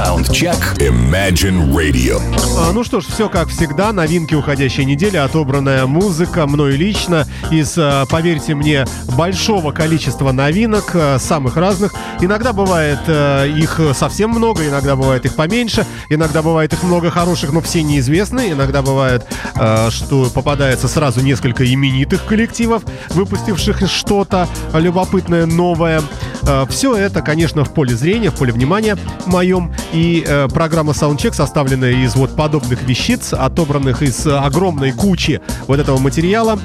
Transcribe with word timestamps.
Soundcheck 0.00 0.78
Imagine 0.78 1.70
Radio. 1.74 2.22
А, 2.56 2.72
ну 2.72 2.84
что 2.84 3.02
ж, 3.02 3.04
все 3.04 3.28
как 3.28 3.48
всегда. 3.48 3.92
Новинки 3.92 4.34
уходящей 4.34 4.86
недели, 4.86 5.18
отобранная 5.18 5.84
музыка 5.84 6.46
мной 6.46 6.76
лично 6.76 7.26
из, 7.50 7.74
а, 7.76 8.06
поверьте 8.06 8.54
мне, 8.54 8.86
большого 9.14 9.72
количества 9.72 10.32
новинок, 10.32 10.92
а, 10.94 11.18
самых 11.18 11.58
разных. 11.58 11.92
Иногда 12.18 12.54
бывает 12.54 13.00
а, 13.08 13.44
их 13.44 13.78
совсем 13.94 14.30
много, 14.30 14.66
иногда 14.66 14.96
бывает 14.96 15.26
их 15.26 15.34
поменьше, 15.34 15.84
иногда 16.08 16.40
бывает 16.40 16.72
их 16.72 16.82
много 16.82 17.10
хороших, 17.10 17.52
но 17.52 17.60
все 17.60 17.82
неизвестны. 17.82 18.52
Иногда 18.52 18.80
бывает, 18.80 19.26
а, 19.54 19.90
что 19.90 20.30
попадается 20.30 20.88
сразу 20.88 21.20
несколько 21.20 21.70
именитых 21.70 22.24
коллективов, 22.24 22.84
выпустивших 23.10 23.86
что-то 23.90 24.48
любопытное, 24.72 25.44
новое. 25.44 26.00
А, 26.50 26.66
все 26.66 26.96
это, 26.96 27.22
конечно, 27.22 27.64
в 27.64 27.72
поле 27.72 27.94
зрения, 27.94 28.30
в 28.30 28.34
поле 28.34 28.52
внимания 28.52 28.96
моем. 29.26 29.72
И 29.92 30.24
э, 30.26 30.48
программа 30.48 30.92
Soundcheck, 30.92 31.32
составленная 31.32 31.92
из 31.92 32.16
вот 32.16 32.34
подобных 32.34 32.82
вещиц, 32.82 33.32
отобранных 33.32 34.02
из 34.02 34.26
огромной 34.26 34.90
кучи 34.90 35.40
вот 35.68 35.78
этого 35.78 35.98
материала, 35.98 36.58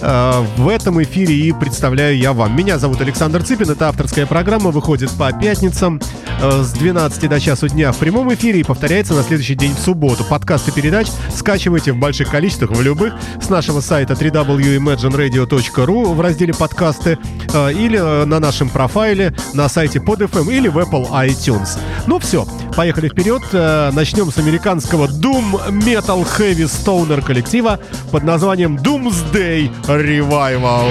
э, 0.00 0.44
в 0.56 0.68
этом 0.68 1.02
эфире 1.02 1.34
и 1.34 1.52
представляю 1.52 2.16
я 2.16 2.32
вам. 2.32 2.56
Меня 2.56 2.78
зовут 2.78 3.00
Александр 3.00 3.42
Цыпин, 3.42 3.70
это 3.70 3.88
авторская 3.88 4.26
программа, 4.26 4.70
выходит 4.70 5.10
по 5.10 5.32
пятницам 5.32 6.00
э, 6.40 6.62
с 6.62 6.70
12 6.72 7.28
до 7.28 7.40
часу 7.40 7.68
дня 7.68 7.90
в 7.90 7.96
прямом 7.96 8.32
эфире 8.34 8.60
и 8.60 8.62
повторяется 8.62 9.14
на 9.14 9.24
следующий 9.24 9.56
день 9.56 9.74
в 9.74 9.80
субботу. 9.80 10.22
Подкасты 10.22 10.70
передач 10.70 11.08
скачивайте 11.34 11.92
в 11.92 11.96
больших 11.96 12.30
количествах, 12.30 12.70
в 12.70 12.80
любых, 12.80 13.14
с 13.40 13.48
нашего 13.48 13.80
сайта 13.80 14.14
www.imagineradio.ru 14.14 16.14
в 16.14 16.20
разделе 16.20 16.54
подкасты 16.54 17.18
э, 17.52 17.72
или 17.72 17.98
э, 17.98 18.24
на 18.24 18.38
нашем 18.38 18.68
профайле 18.68 19.31
на 19.54 19.68
сайте 19.68 19.98
PodFM 19.98 20.52
или 20.52 20.68
в 20.68 20.78
Apple 20.78 21.08
iTunes. 21.26 21.78
Ну 22.06 22.18
все, 22.18 22.46
поехали 22.76 23.08
вперед. 23.08 23.42
Э, 23.52 23.90
Начнем 23.92 24.30
с 24.30 24.38
американского 24.38 25.06
Doom 25.06 25.68
Metal 25.84 26.26
Heavy 26.38 26.64
Stoner 26.66 27.22
коллектива 27.22 27.78
под 28.10 28.24
названием 28.24 28.76
Doomsday 28.76 29.70
Revival. 29.86 30.88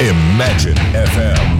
Imagine 0.00 0.76
FM. 0.94 1.59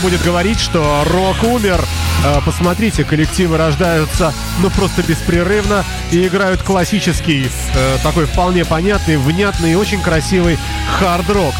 Будет 0.00 0.22
говорить, 0.22 0.60
что 0.60 1.04
рок 1.06 1.42
умер? 1.42 1.80
Э, 2.24 2.40
Посмотрите, 2.44 3.04
коллективы 3.04 3.56
рождаются 3.56 4.32
ну 4.60 4.70
просто 4.70 5.02
беспрерывно 5.02 5.84
и 6.10 6.26
играют 6.26 6.62
классический, 6.62 7.50
э, 7.74 7.98
такой 8.02 8.26
вполне 8.26 8.64
понятный, 8.64 9.16
внятный 9.16 9.72
и 9.72 9.74
очень 9.74 10.00
красивый 10.00 10.58
хард-рок. 10.98 11.54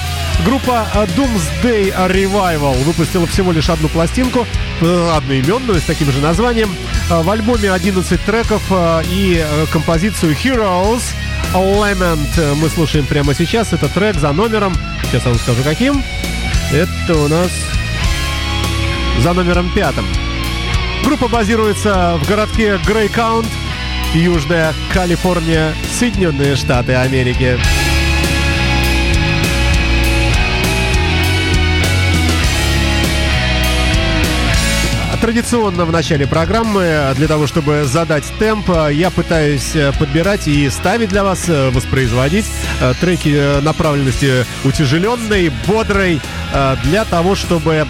Группа 0.45 0.87
э, 0.95 1.07
Doomsday 1.17 1.95
Revival 2.09 2.83
выпустила 2.85 3.27
всего 3.27 3.53
лишь 3.53 3.69
одну 3.69 3.89
пластинку, 3.89 4.47
одноименную, 4.81 5.81
с 5.81 5.85
таким 5.85 6.11
же 6.11 6.21
названием. 6.21 6.75
В 7.09 7.29
альбоме 7.29 7.71
11 7.71 8.21
треков 8.25 8.63
и 9.11 9.45
композицию 9.73 10.35
Heroes 10.35 11.03
Lament 11.53 12.55
мы 12.55 12.69
слушаем 12.69 13.05
прямо 13.05 13.35
сейчас. 13.35 13.73
Это 13.73 13.89
трек 13.89 14.17
за 14.17 14.33
номером, 14.33 14.75
сейчас 15.05 15.25
я 15.25 15.31
вам 15.31 15.39
скажу 15.39 15.63
каким. 15.65 16.03
Это 16.73 17.19
у 17.19 17.29
нас 17.29 17.51
за 19.23 19.33
номером 19.33 19.71
пятым. 19.75 20.07
Группа 21.05 21.29
базируется 21.29 22.19
в 22.23 22.29
городке 22.29 22.79
Грейкаунт 22.87 23.47
Южная 24.15 24.75
Калифорния, 24.93 25.73
Соединенные 25.99 26.57
Штаты 26.57 26.95
Америки. 26.95 27.59
Традиционно 35.21 35.85
в 35.85 35.93
начале 35.93 36.27
программы, 36.27 37.13
для 37.15 37.29
того, 37.29 37.47
чтобы 37.47 37.85
задать 37.85 38.25
темп, 38.39 38.71
я 38.91 39.11
пытаюсь 39.11 39.77
э, 39.77 39.93
подбирать 39.99 40.49
и 40.49 40.69
ставить 40.71 41.11
для 41.11 41.23
вас, 41.23 41.47
э, 41.47 41.69
воспроизводить 41.69 42.47
э, 42.81 42.95
треки 42.99 43.61
направленности 43.61 44.47
утяжеленной, 44.65 45.53
бодрой, 45.67 46.21
для 46.85 47.05
того, 47.05 47.35
чтобы 47.37 47.87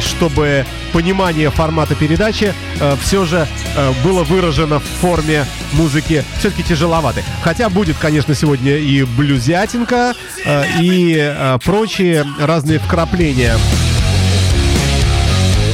чтобы 0.00 0.64
понимание 0.92 1.50
формата 1.50 1.94
передачи 1.94 2.54
все 3.02 3.24
же 3.24 3.46
э, 3.76 3.92
было 4.04 4.24
выражено 4.24 4.80
в 4.80 4.84
форме 4.84 5.46
музыки 5.72 6.24
все-таки 6.38 6.62
тяжеловатой. 6.62 7.24
Хотя 7.42 7.68
будет, 7.68 7.96
конечно, 7.98 8.34
сегодня 8.34 8.76
и 8.76 9.02
блюзятинка, 9.04 10.14
э, 10.44 10.64
и 10.80 11.16
э, 11.18 11.58
прочие 11.64 12.26
разные 12.38 12.78
вкрапления. 12.78 13.56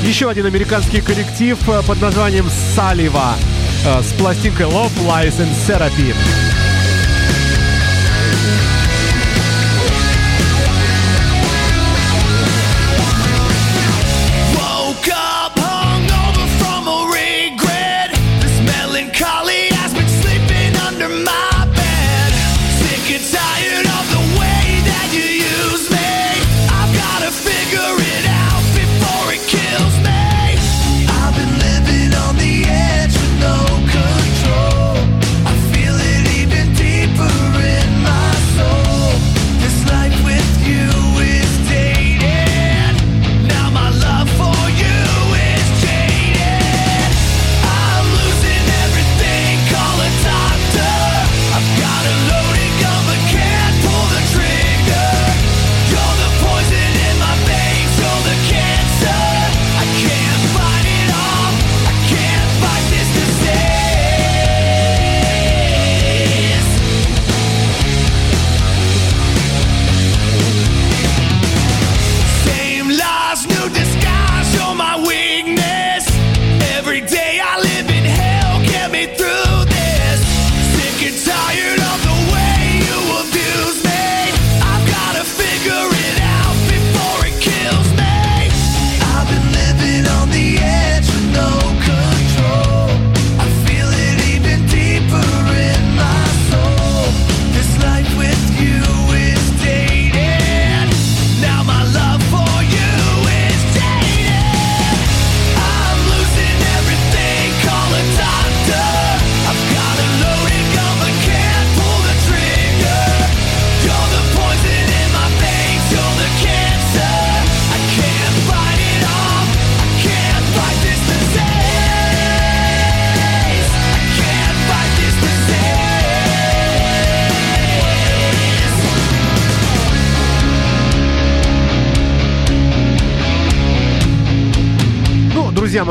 Еще 0.05 0.31
один 0.31 0.47
американский 0.47 1.01
коллектив 1.01 1.59
э, 1.69 1.83
под 1.87 2.01
названием 2.01 2.47
Салива 2.75 3.35
э, 3.85 4.03
с 4.03 4.13
пластинкой 4.15 4.67
Love, 4.67 4.93
Lies 5.07 5.39
and 5.39 5.53
Therapy. 5.67 6.15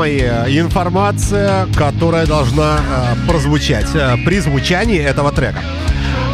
Мои, 0.08 0.58
информация, 0.58 1.66
которая 1.76 2.26
должна 2.26 2.78
э, 2.78 3.28
прозвучать 3.28 3.88
э, 3.94 4.16
при 4.24 4.40
звучании 4.40 5.00
этого 5.00 5.32
трека. 5.32 5.60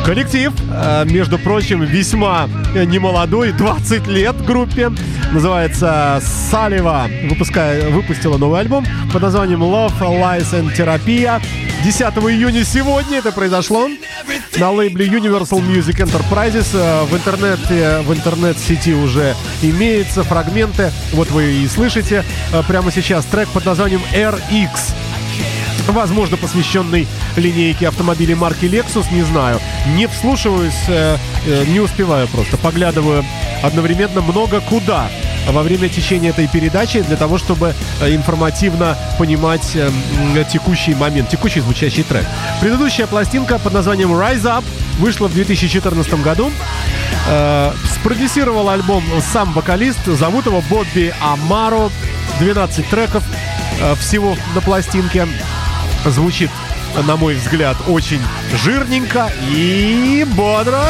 Коллектив, 0.04 0.52
э, 0.70 1.04
между 1.06 1.38
прочим, 1.38 1.82
весьма 1.82 2.48
э, 2.74 2.84
немолодой, 2.84 3.52
20 3.52 4.06
лет 4.06 4.36
группе. 4.44 4.90
Называется 5.32 6.22
Салива. 6.50 7.08
Выпуская, 7.28 7.90
выпустила 7.90 8.38
новый 8.38 8.60
альбом 8.60 8.84
под 9.12 9.22
названием 9.22 9.62
Love, 9.62 9.98
Lies 10.00 10.52
and 10.52 10.76
Therapy. 10.76 11.40
10 11.84 12.00
июня 12.02 12.64
сегодня 12.64 13.18
это 13.18 13.32
произошло 13.32 13.88
на 14.58 14.70
лейбле 14.70 15.06
Universal 15.06 15.60
Music 15.60 15.96
Enterprises. 15.98 16.68
Э, 16.74 17.04
В 17.04 17.14
интернете, 17.14 18.00
в 18.06 18.12
интернет-сети 18.12 18.90
уже 18.90 19.34
имеются 19.62 20.22
фрагменты. 20.22 20.92
Вот 21.12 21.30
вы 21.30 21.52
и 21.52 21.68
слышите 21.68 22.24
э, 22.52 22.62
прямо 22.66 22.90
сейчас 22.92 23.24
трек 23.24 23.48
под 23.48 23.64
названием 23.64 24.02
RX 24.12 24.94
возможно, 25.88 26.38
посвященный 26.38 27.06
линейке 27.36 27.88
автомобилей 27.88 28.34
марки 28.34 28.64
Lexus, 28.64 29.12
не 29.12 29.22
знаю. 29.22 29.60
Не 29.94 30.06
вслушиваюсь, 30.06 30.72
э, 30.88 31.16
не 31.68 31.80
успеваю 31.80 32.26
просто. 32.28 32.56
Поглядываю 32.56 33.24
одновременно 33.62 34.22
много 34.22 34.60
куда 34.60 35.10
во 35.52 35.62
время 35.62 35.88
течения 35.88 36.30
этой 36.30 36.48
передачи 36.48 37.00
для 37.02 37.16
того, 37.16 37.38
чтобы 37.38 37.74
э, 38.00 38.14
информативно 38.14 38.96
понимать 39.18 39.74
э, 39.74 39.90
текущий 40.50 40.94
момент, 40.94 41.28
текущий 41.28 41.60
звучащий 41.60 42.02
трек. 42.02 42.24
Предыдущая 42.60 43.06
пластинка 43.06 43.58
под 43.58 43.72
названием 43.72 44.12
Rise 44.12 44.44
Up 44.44 44.64
вышла 44.98 45.28
в 45.28 45.34
2014 45.34 46.22
году. 46.22 46.50
Э, 47.28 47.72
спродюсировал 47.94 48.68
альбом 48.68 49.04
сам 49.32 49.52
вокалист, 49.52 50.04
зовут 50.06 50.46
его 50.46 50.62
Бобби 50.68 51.12
Амаро. 51.20 51.90
12 52.40 52.88
треков 52.88 53.22
всего 54.00 54.36
на 54.56 54.60
пластинке. 54.60 55.28
Звучит, 56.04 56.50
на 57.06 57.16
мой 57.16 57.36
взгляд, 57.36 57.76
очень 57.86 58.20
жирненько 58.52 59.30
и 59.48 60.26
бодро. 60.36 60.84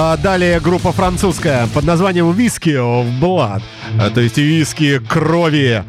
А 0.00 0.16
далее 0.16 0.60
группа 0.60 0.92
французская 0.92 1.66
под 1.74 1.82
названием 1.84 2.30
Whisky 2.30 2.74
of 2.76 3.18
Blood. 3.18 3.62
А, 3.98 4.10
То 4.10 4.20
есть 4.20 4.38
виски 4.38 5.00
крови, 5.00 5.82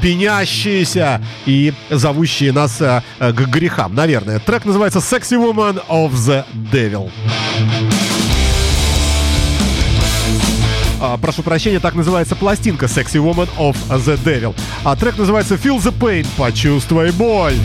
пенящиеся 0.00 1.20
и 1.46 1.72
зовущие 1.90 2.52
нас 2.52 2.80
а, 2.80 3.02
а, 3.18 3.32
к 3.32 3.40
грехам, 3.48 3.92
наверное. 3.92 4.38
Трек 4.38 4.66
называется 4.66 5.00
Sexy 5.00 5.36
Woman 5.36 5.82
of 5.88 6.12
the 6.12 6.44
Devil. 6.72 7.10
Прошу 11.20 11.42
прощения, 11.42 11.80
так 11.80 11.96
называется 11.96 12.36
пластинка 12.36 12.86
Sexy 12.86 13.20
Woman 13.20 13.48
of 13.58 13.76
the 13.90 14.16
Devil. 14.22 14.54
А 14.84 14.94
трек 14.94 15.18
называется 15.18 15.56
Feel 15.56 15.78
the 15.78 15.92
Pain, 15.92 16.24
почувствуй 16.36 17.10
боль. 17.10 17.56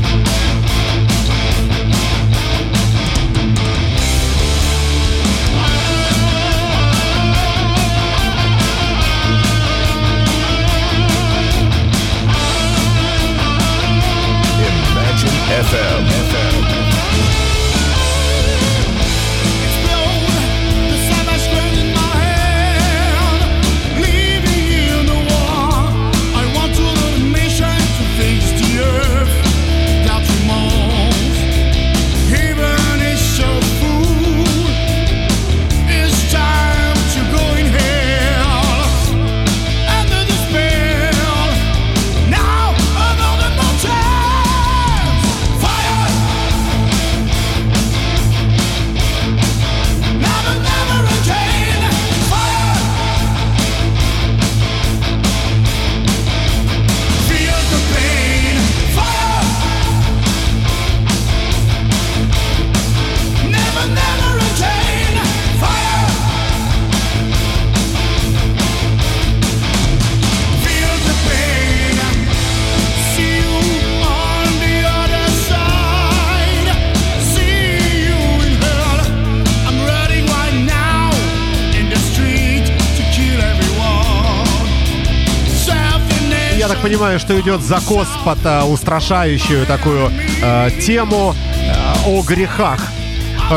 Понимаю, 86.82 87.20
что 87.20 87.40
идет 87.40 87.62
закос 87.62 88.08
под 88.26 88.40
а, 88.44 88.66
устрашающую 88.66 89.66
такую 89.66 90.12
а, 90.44 90.70
тему 90.70 91.36
а, 91.36 91.96
о 92.08 92.22
грехах. 92.24 92.82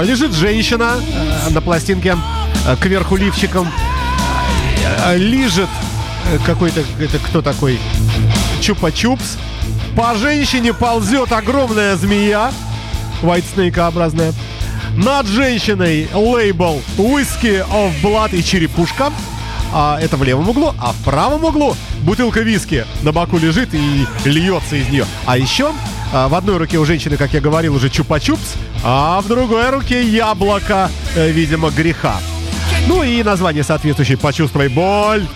Лежит 0.02 0.33
женщина 0.33 0.95
а, 1.47 1.50
на 1.50 1.61
пластинке 1.61 2.16
а, 2.66 2.76
кверху 2.76 3.16
лифчиком, 3.16 3.69
а, 5.04 5.14
лижет 5.16 5.69
какой-то, 6.47 6.83
это 6.99 7.19
кто 7.19 7.43
такой, 7.43 7.78
чупа-чупс. 8.61 9.38
По 9.97 10.14
женщине 10.16 10.73
ползет 10.73 11.33
огромная 11.33 11.97
змея, 11.97 12.52
White 13.23 13.45
Snake-образная. 13.54 14.33
Над 14.97 15.26
женщиной 15.26 16.09
лейбл 16.12 16.81
Whiskey 16.97 17.64
of 17.69 17.93
Blood 18.02 18.37
и 18.37 18.43
черепушка. 18.45 19.12
А 19.76 19.99
это 20.00 20.16
в 20.16 20.23
левом 20.23 20.49
углу, 20.49 20.73
а 20.78 20.93
в 20.93 21.04
правом 21.04 21.43
углу 21.43 21.76
бутылка 22.02 22.43
виски 22.43 22.87
на 23.02 23.11
боку 23.11 23.38
лежит 23.38 23.75
и 23.75 24.07
льется 24.25 24.76
из 24.76 24.88
нее. 24.88 25.04
А 25.26 25.37
еще 25.37 25.73
а, 26.12 26.28
в 26.28 26.35
одной 26.37 26.59
руке 26.59 26.78
у 26.78 26.85
женщины, 26.85 27.16
как 27.16 27.33
я 27.33 27.40
говорил, 27.40 27.75
уже 27.75 27.88
чупа-чупс, 27.88 28.57
а 28.85 29.21
в 29.21 29.26
другой 29.26 29.71
руке 29.71 30.04
яблоко, 30.09 30.93
э, 31.16 31.33
видимо, 31.33 31.71
греха. 31.71 32.19
Ну 32.87 33.02
и 33.02 33.21
название 33.25 33.64
соответствующее 33.64 34.16
«Почувствуй 34.16 34.69
боль». 34.69 35.26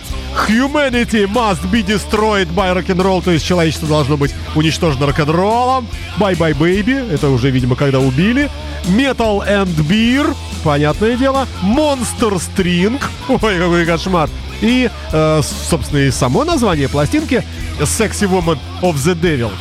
Humanity 0.47 1.25
must 1.25 1.69
be 1.71 1.83
destroyed 1.83 2.47
by 2.55 2.73
rock'n'roll, 2.73 3.21
то 3.23 3.31
есть 3.31 3.45
человечество 3.45 3.87
должно 3.87 4.17
быть 4.17 4.33
уничтожено 4.55 5.05
рок-н-роллом. 5.07 5.87
Bye 6.17 6.37
bye 6.37 6.57
baby, 6.57 7.13
это 7.13 7.29
уже, 7.29 7.49
видимо, 7.49 7.75
когда 7.75 7.99
убили. 7.99 8.49
Metal 8.85 9.45
and 9.47 9.75
beer, 9.87 10.35
понятное 10.63 11.15
дело. 11.17 11.47
Monster 11.63 12.39
string, 12.39 13.01
ой, 13.27 13.57
какой 13.57 13.85
кошмар. 13.85 14.29
И, 14.61 14.89
э, 15.11 15.41
собственно, 15.69 15.99
и 15.99 16.11
само 16.11 16.43
название 16.43 16.89
пластинки 16.89 17.43
Sexy 17.79 18.27
Woman 18.29 18.57
of 18.81 18.95
the 18.95 19.15
Devil. 19.15 19.51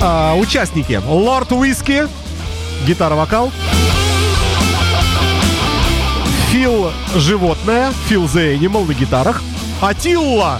А, 0.00 0.34
участники. 0.34 0.92
Lord 0.92 1.48
Whiskey, 1.48 2.08
гитара-вокал. 2.86 3.50
Фил 6.66 6.90
животное, 7.14 7.92
Фил 8.08 8.24
the 8.24 8.58
Animal 8.58 8.88
на 8.88 8.92
гитарах, 8.92 9.40
Атилла 9.80 10.58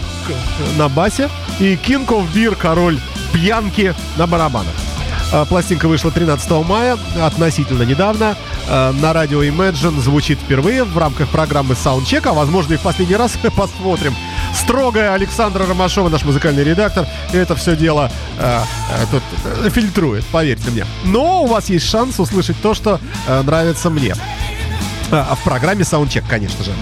на 0.78 0.88
басе 0.88 1.28
и 1.58 1.74
King 1.74 2.06
of 2.06 2.32
Beer, 2.32 2.54
король 2.54 3.00
пьянки 3.32 3.92
на 4.16 4.28
барабанах. 4.28 4.72
А, 5.32 5.44
Пластинка 5.46 5.88
вышла 5.88 6.12
13 6.12 6.48
мая, 6.64 6.96
относительно 7.20 7.82
недавно. 7.82 8.36
А, 8.68 8.92
На 8.92 9.12
радио 9.12 9.42
Imagine 9.42 10.00
звучит 10.00 10.38
впервые 10.38 10.84
в 10.84 10.96
рамках 10.96 11.28
программы 11.28 11.74
Soundcheck, 11.74 12.28
а 12.28 12.34
возможно 12.34 12.74
и 12.74 12.76
в 12.76 12.82
последний 12.82 13.16
раз 13.16 13.32
посмотрим. 13.56 14.14
Строгая 14.54 15.12
Александра 15.12 15.66
Ромашова, 15.66 16.08
наш 16.08 16.24
музыкальный 16.24 16.62
редактор, 16.62 17.08
это 17.32 17.56
все 17.56 17.74
дело 17.74 18.12
а, 18.38 18.62
а, 18.92 19.06
тут 19.10 19.24
э, 19.44 19.70
фильтрует, 19.70 20.24
поверьте 20.26 20.70
мне. 20.70 20.86
Но 21.04 21.42
у 21.42 21.46
вас 21.46 21.68
есть 21.68 21.88
шанс 21.88 22.20
услышать 22.20 22.56
то, 22.62 22.74
что 22.74 23.00
э, 23.26 23.42
нравится 23.42 23.90
мне. 23.90 24.14
А, 25.10 25.34
в 25.34 25.44
программе 25.44 25.82
Soundcheck, 25.82 26.24
конечно 26.28 26.64
же. 26.64 26.72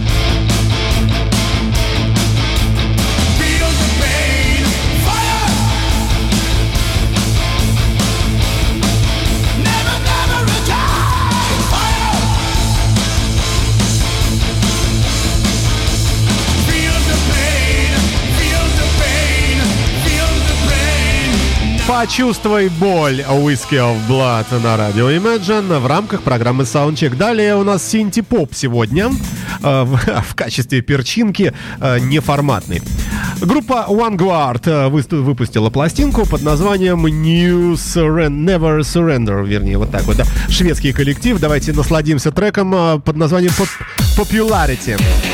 Почувствуй 22.04 22.68
боль 22.68 23.22
Whiskey 23.22 23.78
of 23.78 23.96
Blood 24.06 24.62
на 24.62 24.76
радио 24.76 25.10
Imagine 25.10 25.78
в 25.78 25.86
рамках 25.86 26.20
программы 26.20 26.64
Soundcheck. 26.64 27.16
Далее 27.16 27.56
у 27.56 27.64
нас 27.64 27.82
синти-поп 27.82 28.52
сегодня 28.52 29.10
э, 29.62 29.84
в, 30.28 30.34
качестве 30.34 30.82
перчинки 30.82 31.54
э, 31.80 31.98
неформатный. 32.00 32.82
Группа 33.40 33.86
One 33.88 34.18
Guard 34.18 34.90
выпустила 34.90 35.70
пластинку 35.70 36.26
под 36.26 36.42
названием 36.42 37.06
New 37.06 37.72
Surrender, 37.72 38.28
Never 38.28 38.80
Surrender, 38.80 39.42
вернее, 39.42 39.78
вот 39.78 39.90
так 39.90 40.02
вот, 40.02 40.16
да. 40.16 40.24
Шведский 40.50 40.92
коллектив. 40.92 41.40
Давайте 41.40 41.72
насладимся 41.72 42.32
треком 42.32 42.74
э, 42.74 43.00
под 43.00 43.16
названием 43.16 43.52
Pop- 43.58 44.18
Popularity. 44.18 44.98
Once 44.98 45.33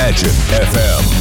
Imagine 0.00 0.30
FM. 0.48 1.19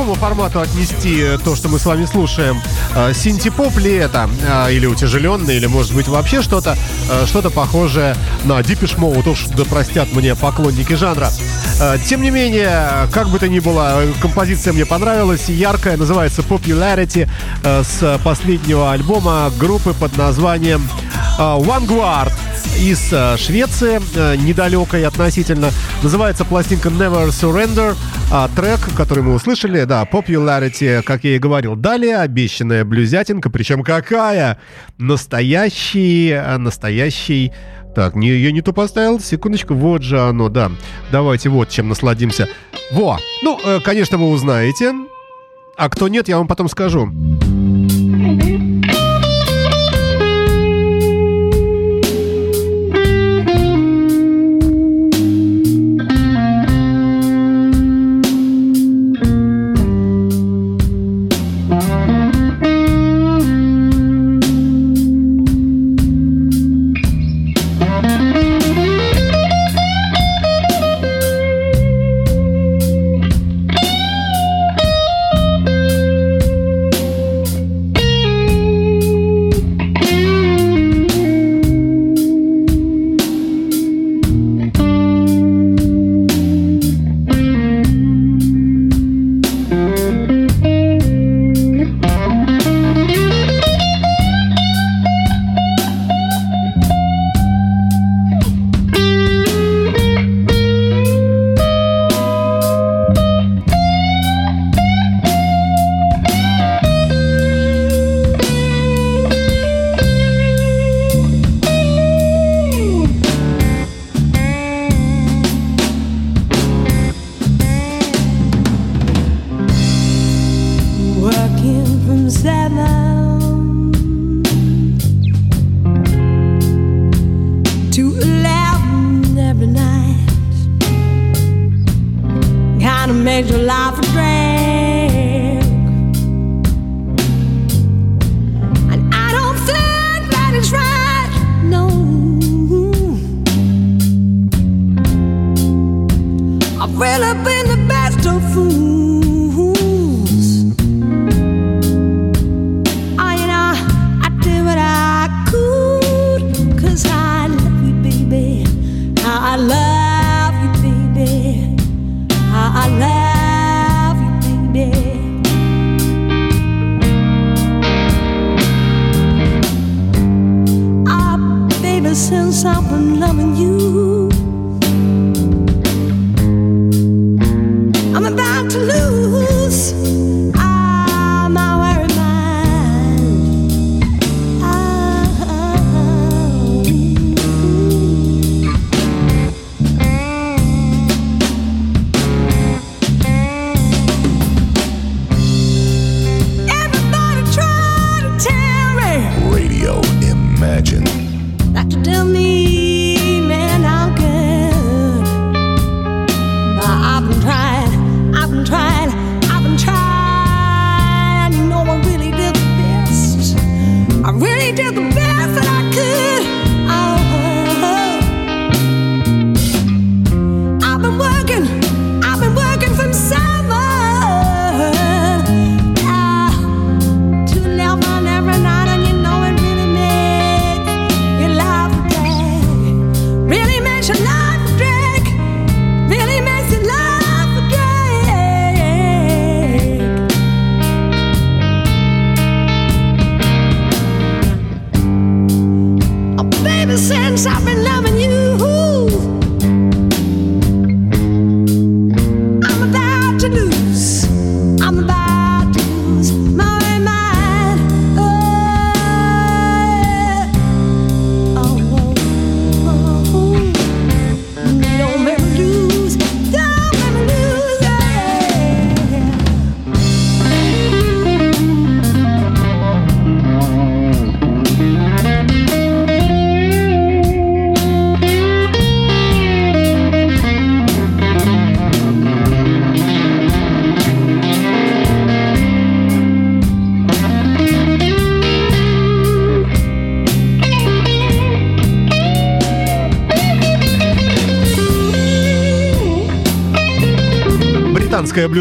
Какому 0.00 0.14
формату 0.14 0.60
отнести 0.60 1.20
э, 1.20 1.38
то, 1.44 1.54
что 1.54 1.68
мы 1.68 1.78
с 1.78 1.84
вами 1.84 2.06
слушаем? 2.06 2.62
Э, 2.94 3.12
Синтепоп 3.12 3.76
ли 3.76 3.96
это? 3.96 4.30
Э, 4.48 4.72
Или 4.72 4.86
утяжеленный, 4.86 5.56
или 5.56 5.66
может 5.66 5.94
быть 5.94 6.08
вообще 6.08 6.40
что-то 6.40 6.76
что-то 7.26 7.50
похожее 7.50 8.14
на 8.44 8.60
Deepish 8.60 8.96
Mode, 8.96 9.28
уж 9.28 9.46
да 9.56 9.64
простят 9.64 10.12
мне 10.12 10.34
поклонники 10.34 10.94
жанра. 10.94 11.28
Тем 12.06 12.22
не 12.22 12.30
менее, 12.30 13.08
как 13.12 13.28
бы 13.30 13.38
то 13.38 13.48
ни 13.48 13.58
было, 13.58 14.02
композиция 14.22 14.72
мне 14.72 14.86
понравилась, 14.86 15.48
яркая, 15.48 15.96
называется 15.96 16.42
Popularity 16.42 17.28
с 17.64 18.20
последнего 18.22 18.92
альбома 18.92 19.50
группы 19.58 19.92
под 19.92 20.16
названием 20.16 20.88
Vanguard 21.40 22.32
из 22.78 23.10
э, 23.12 23.36
Швеции, 23.38 24.00
э, 24.14 24.36
недалекой 24.36 25.06
относительно. 25.06 25.70
Называется 26.02 26.44
пластинка 26.44 26.90
Never 26.90 27.28
Surrender, 27.28 27.96
а 28.30 28.48
трек, 28.54 28.80
который 28.94 29.22
мы 29.22 29.34
услышали, 29.34 29.84
да, 29.84 30.04
Popularity, 30.04 31.02
как 31.02 31.24
я 31.24 31.36
и 31.36 31.38
говорил. 31.38 31.76
Далее 31.76 32.18
обещанная 32.18 32.84
блюзятинка, 32.84 33.48
причем 33.48 33.82
какая? 33.82 34.58
Настоящий, 34.98 36.38
настоящий... 36.58 37.52
Так, 37.94 38.14
не, 38.14 38.28
я 38.28 38.52
не 38.52 38.60
то 38.60 38.72
поставил, 38.72 39.18
секундочку, 39.18 39.74
вот 39.74 40.02
же 40.02 40.20
оно, 40.20 40.48
да. 40.48 40.70
Давайте 41.10 41.48
вот 41.48 41.70
чем 41.70 41.88
насладимся. 41.88 42.48
Во! 42.92 43.18
Ну, 43.42 43.58
э, 43.64 43.80
конечно, 43.80 44.18
вы 44.18 44.28
узнаете. 44.28 44.92
А 45.76 45.88
кто 45.88 46.08
нет, 46.08 46.28
я 46.28 46.36
вам 46.36 46.46
потом 46.46 46.68
скажу. 46.68 47.10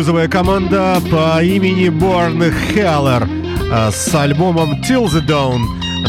Блюзовая 0.09 0.27
команда 0.27 0.99
по 1.11 1.43
имени 1.43 1.89
Born 1.89 2.51
Heller 2.73 3.29
э, 3.71 3.91
с 3.91 4.15
альбомом 4.15 4.81
Till 4.81 5.05
the 5.05 5.23
Dawn 5.23 5.59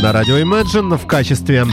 на 0.00 0.14
радио 0.14 0.38
Imagine 0.38 0.96
в 0.96 1.06
качестве 1.06 1.66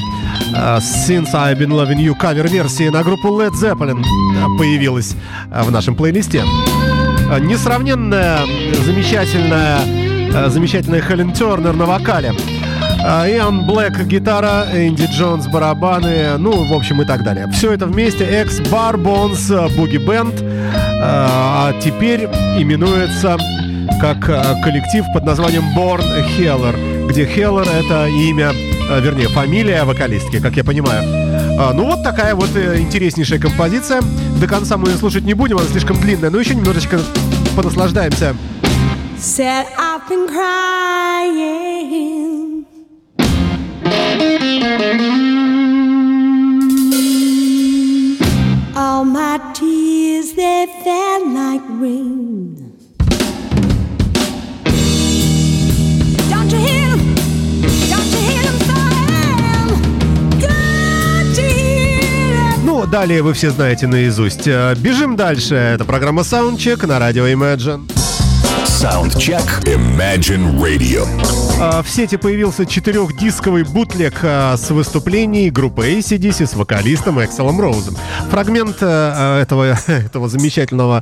э, 0.54 0.78
Since 0.80 1.32
I've 1.32 1.58
Been 1.58 1.70
Loving 1.70 2.00
You 2.00 2.18
кавер-версии 2.20 2.90
на 2.90 3.02
группу 3.02 3.30
Led 3.30 3.54
Zeppelin 3.54 4.04
э, 4.04 4.58
появилась 4.58 5.16
в 5.50 5.72
нашем 5.72 5.96
плейлисте. 5.96 6.44
Несравненная, 7.40 8.42
замечательная, 8.86 10.50
замечательная 10.50 11.02
Хелен 11.02 11.32
Тернер 11.32 11.76
на 11.76 11.86
вокале. 11.86 12.34
Иоанн 13.08 13.66
Блэк 13.66 14.04
гитара, 14.04 14.66
Энди 14.74 15.08
Джонс 15.10 15.48
барабаны, 15.48 16.38
ну, 16.38 16.66
в 16.66 16.74
общем, 16.74 17.02
и 17.02 17.06
так 17.06 17.24
далее. 17.24 17.48
Все 17.54 17.72
это 17.72 17.86
вместе 17.86 18.26
экс 18.26 18.60
Барбонс 18.70 19.50
Буги 19.78 19.98
Бенд, 19.98 20.36
а 21.02 21.74
теперь 21.82 22.26
именуется 22.60 23.38
как 24.02 24.30
а, 24.30 24.62
коллектив 24.62 25.06
под 25.14 25.24
названием 25.24 25.64
Born 25.76 26.04
Heller, 26.38 27.08
где 27.08 27.24
Heller 27.24 27.68
это 27.68 28.08
имя, 28.08 28.52
а, 28.90 29.00
вернее, 29.00 29.30
фамилия 29.30 29.86
вокалистки, 29.86 30.40
как 30.40 30.56
я 30.58 30.64
понимаю. 30.64 31.04
А, 31.60 31.74
Ну 31.74 31.86
вот 31.86 32.04
такая 32.04 32.36
вот 32.36 32.50
э, 32.56 32.80
интереснейшая 32.80 33.40
композиция. 33.40 34.02
До 34.40 34.48
конца 34.48 34.78
мы 34.78 34.90
ее 34.90 34.98
слушать 34.98 35.24
не 35.24 35.34
будем, 35.34 35.58
она 35.58 35.68
слишком 35.68 36.00
длинная, 36.00 36.30
но 36.30 36.40
еще 36.40 36.56
немножечко 36.56 37.00
понаслаждаемся. 37.56 38.36
Said 39.18 39.66
I've 39.80 40.08
been 40.08 40.28
crying. 40.28 42.27
Ну, 62.64 62.86
далее 62.86 63.22
вы 63.22 63.34
все 63.34 63.52
знаете 63.52 63.88
наизусть. 63.88 64.48
Э, 64.48 64.76
Бежим 64.76 65.16
дальше. 65.16 65.56
Это 65.56 65.86
программа 65.86 66.22
Soundcheck 66.22 66.86
на 66.86 67.00
радио 67.00 67.28
Imagine. 67.28 67.97
Soundcheck. 68.78 69.64
Imagine 69.64 70.56
Radio. 70.60 71.08
А, 71.60 71.82
В 71.82 71.90
сети 71.90 72.16
появился 72.16 72.64
четырехдисковый 72.64 73.64
бутлег 73.64 74.20
а, 74.22 74.56
с 74.56 74.70
выступлений 74.70 75.50
группы 75.50 75.94
ACDC 75.94 76.46
с 76.46 76.54
вокалистом 76.54 77.24
Экселом 77.26 77.60
Роузом. 77.60 77.98
Фрагмент 78.30 78.78
а, 78.82 79.42
этого, 79.42 79.76
этого 79.88 80.30
замечательного 80.30 81.02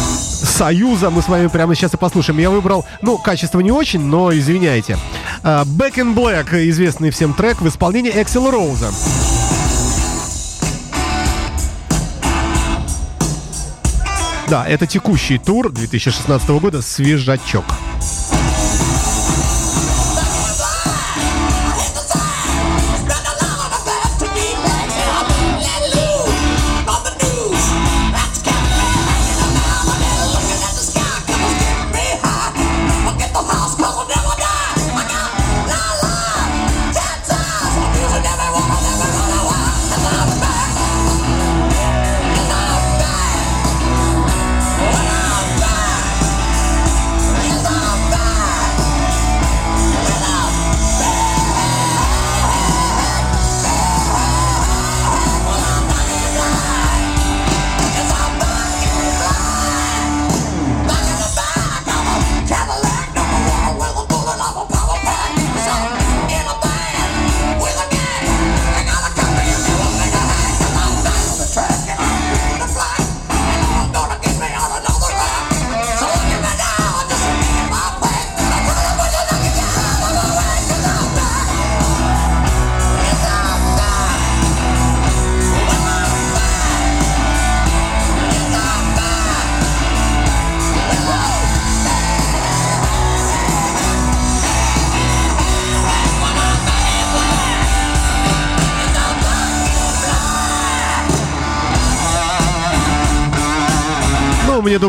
союза 0.00 1.10
мы 1.10 1.20
с 1.20 1.28
вами 1.28 1.48
прямо 1.48 1.74
сейчас 1.74 1.92
и 1.92 1.98
послушаем. 1.98 2.38
Я 2.38 2.48
выбрал, 2.48 2.86
ну, 3.02 3.18
качество 3.18 3.60
не 3.60 3.70
очень, 3.70 4.00
но 4.00 4.32
извиняйте. 4.32 4.96
Back 5.42 5.96
in 5.96 6.14
Black, 6.14 6.54
известный 6.70 7.10
всем 7.10 7.34
трек 7.34 7.60
в 7.60 7.68
исполнении 7.68 8.12
Эксела 8.14 8.50
Роуза. 8.50 8.90
Да, 14.48 14.66
это 14.66 14.86
текущий 14.86 15.38
тур 15.38 15.70
2016 15.70 16.48
года 16.50 16.82
«Свежачок». 16.82 17.64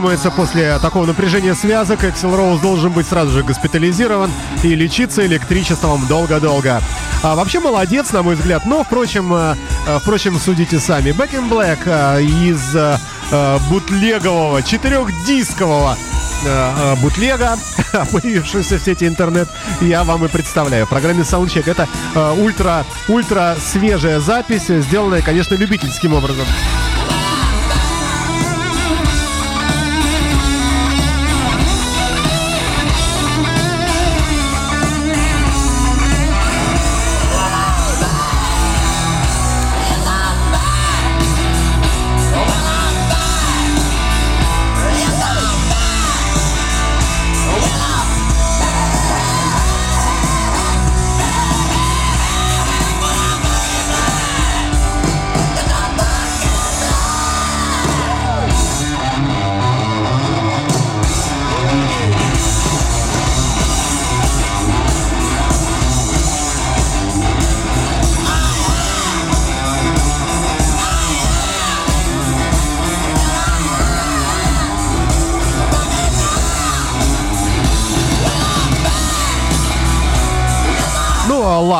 Думается, 0.05 0.29
после 0.29 0.77
такого 0.77 1.07
напряжения 1.07 1.55
связок 1.55 2.03
Эксел 2.03 2.35
Роуз 2.35 2.61
должен 2.61 2.91
быть 2.91 3.07
сразу 3.07 3.31
же 3.31 3.41
госпитализирован 3.41 4.31
и 4.61 4.75
лечиться 4.75 5.25
электричеством 5.25 6.05
долго-долго. 6.05 6.79
А 7.23 7.33
вообще 7.33 7.59
молодец, 7.59 8.11
на 8.11 8.21
мой 8.21 8.35
взгляд, 8.35 8.67
но, 8.67 8.83
впрочем, 8.83 9.33
э, 9.33 9.55
э, 9.87 9.97
впрочем, 9.99 10.37
судите 10.37 10.77
сами. 10.77 11.09
Back 11.09 11.31
in 11.31 11.49
Black 11.49 11.79
э, 11.87 12.21
из 12.21 13.67
бутлегового, 13.71 14.61
четырехдискового 14.61 15.97
бутлега, 17.01 17.57
появившегося 18.11 18.77
в 18.77 18.83
сети 18.83 19.07
интернет, 19.07 19.49
я 19.81 20.03
вам 20.03 20.23
и 20.23 20.27
представляю. 20.27 20.85
В 20.85 20.89
программе 20.89 21.21
Soundcheck 21.21 21.67
это 21.67 21.87
э, 22.13 22.35
ультра, 22.37 22.85
ультра 23.07 23.55
свежая 23.59 24.19
запись, 24.19 24.67
сделанная, 24.67 25.23
конечно, 25.23 25.55
любительским 25.55 26.13
образом. 26.13 26.45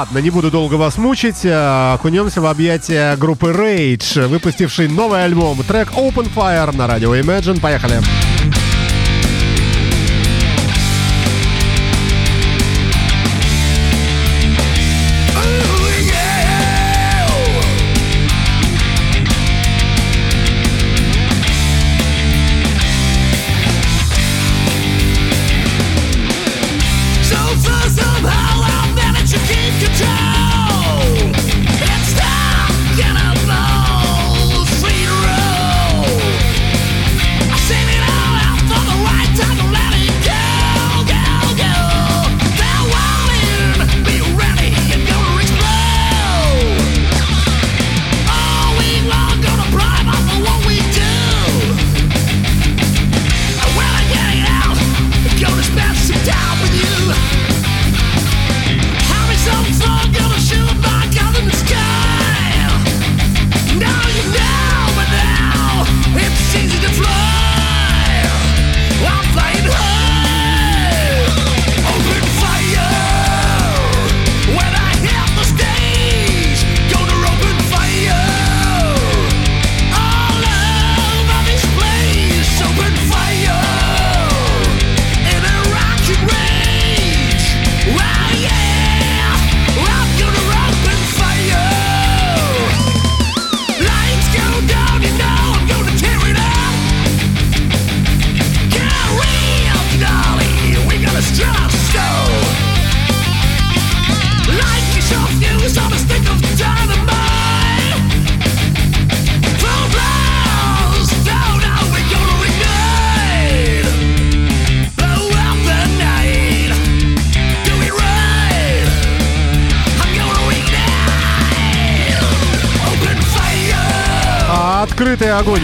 Ладно, 0.05 0.19
не 0.19 0.29
буду 0.29 0.51
долго 0.51 0.75
вас 0.75 0.97
мучить. 0.97 1.41
а, 1.45 1.95
Окунемся 1.95 2.41
в 2.41 2.45
объятия 2.45 3.15
группы 3.15 3.47
Rage, 3.51 4.27
выпустившей 4.27 4.87
новый 4.87 5.23
альбом. 5.23 5.63
Трек 5.63 5.91
Open 5.91 6.29
Fire 6.33 6.75
на 6.75 6.87
радио 6.87 7.15
Imagine. 7.15 7.59
Поехали. 7.59 7.95
yeah. 7.95 8.34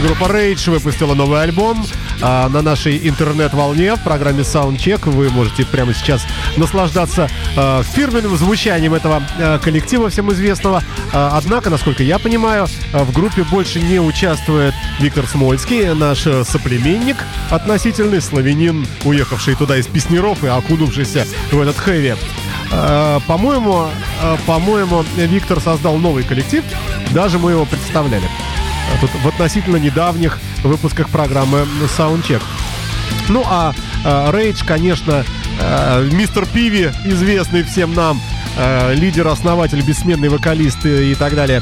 Группа 0.02 0.24
Rage 0.24 0.72
выпустила 0.72 1.14
новый 1.14 1.44
альбом 1.44 1.86
а, 2.22 2.50
на 2.50 2.64
нашей 2.64 3.08
интернет-волне 3.08 3.96
в 3.96 4.04
программе 4.04 4.42
Soundcheck. 4.42 5.08
Вы 5.08 5.30
можете 5.30 5.64
прямо 5.64 5.94
сейчас 5.94 6.26
наслаждаться 6.58 7.30
а, 7.56 7.84
фирменным 7.84 8.36
звучанием 8.36 8.96
этого 8.96 9.22
а, 9.38 9.60
коллектива 9.60 10.10
всем 10.10 10.32
известного. 10.32 10.84
А, 11.14 11.38
однако, 11.38 11.70
насколько 11.70 12.02
я 12.02 12.18
понимаю, 12.18 12.68
а, 12.94 13.04
в 13.04 13.14
группе 13.14 13.44
больше 13.44 13.80
не 13.80 14.00
участвует 14.00 14.74
Виктор 15.00 15.28
Смольский, 15.28 15.94
наш 15.94 16.26
э, 16.26 16.44
соплеменник 16.46 17.18
относительный, 17.52 18.22
славянин, 18.22 18.88
уехавший 19.04 19.56
туда 19.56 19.78
из 19.78 19.86
песнеров 19.86 20.44
и 20.44 20.48
окунувшийся 20.48 21.28
в 21.52 21.60
этот 21.60 21.78
хэви. 21.78 22.16
А, 22.72 23.20
По-моему, 23.28 23.90
а, 24.22 24.38
по-моему, 24.48 25.06
Виктор 25.16 25.60
создал 25.60 25.98
новый 25.98 26.24
коллектив. 26.24 26.64
Даже 27.12 27.38
мы 27.38 27.52
его 27.52 27.66
представляли. 27.66 28.28
А 29.02 29.06
в 29.24 29.28
относительно 29.28 29.78
недавних 29.78 30.40
выпусках 30.64 31.10
программы 31.10 31.66
Soundcheck. 31.98 32.42
Ну 33.30 33.44
а 33.48 33.74
Рейдж, 34.32 34.64
конечно, 34.66 35.24
э, 35.60 36.10
мистер 36.12 36.46
Пиви, 36.46 36.92
известный 37.06 37.64
всем 37.64 37.94
нам, 37.94 38.20
э, 38.58 38.94
лидер, 38.94 39.28
основатель, 39.28 39.82
бессменный 39.82 40.30
вокалист 40.30 40.86
и, 40.86 41.16
так 41.16 41.36
далее. 41.36 41.62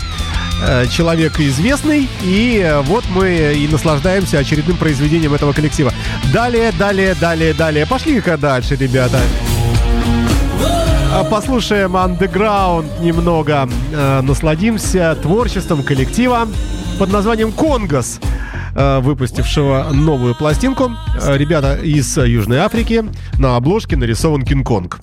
Э, 0.66 0.86
Человек 0.88 1.40
известный, 1.40 2.10
и 2.24 2.82
вот 2.84 3.04
мы 3.10 3.54
и 3.56 3.68
наслаждаемся 3.68 4.40
очередным 4.40 4.78
произведением 4.78 5.34
этого 5.34 5.54
коллектива. 5.54 5.94
Далее, 6.34 6.72
далее, 6.72 7.16
далее, 7.16 7.54
далее. 7.54 7.86
Пошли-ка 7.86 8.38
дальше, 8.38 8.76
ребята. 8.76 9.20
А 11.12 11.24
Послушаем 11.24 11.98
андеграунд 11.98 13.00
немного, 13.02 13.68
насладимся 14.22 15.18
творчеством 15.22 15.84
коллектива 15.84 16.48
под 17.00 17.14
названием 17.14 17.54
Конгос, 17.54 18.20
э, 18.76 19.00
выпустившего 19.00 19.88
новую 19.94 20.36
пластинку. 20.36 20.92
Э, 21.22 21.38
Ребята 21.38 21.78
из 21.78 22.18
Южной 22.18 22.58
Африки. 22.58 23.06
На 23.38 23.56
обложке 23.56 23.96
нарисован 23.96 24.44
Кинг-Конг. 24.44 25.00